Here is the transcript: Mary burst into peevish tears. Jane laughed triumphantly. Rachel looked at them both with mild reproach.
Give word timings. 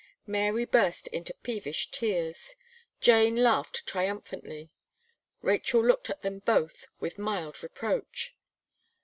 Mary 0.25 0.65
burst 0.65 1.05
into 1.09 1.31
peevish 1.43 1.91
tears. 1.91 2.55
Jane 3.01 3.35
laughed 3.35 3.85
triumphantly. 3.85 4.71
Rachel 5.43 5.85
looked 5.85 6.09
at 6.09 6.23
them 6.23 6.39
both 6.39 6.87
with 6.99 7.19
mild 7.19 7.61
reproach. 7.61 8.35